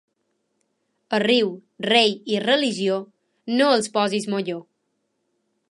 [1.17, 1.51] A riu,
[1.89, 2.97] rei i religió,
[3.59, 4.59] no els posis molló.